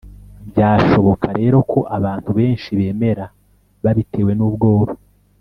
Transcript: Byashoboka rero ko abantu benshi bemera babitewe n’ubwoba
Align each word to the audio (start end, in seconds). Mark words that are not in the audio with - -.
Byashoboka 0.49 1.27
rero 1.39 1.57
ko 1.71 1.79
abantu 1.97 2.29
benshi 2.39 2.69
bemera 2.79 3.25
babitewe 3.83 4.31
n’ubwoba 4.35 4.93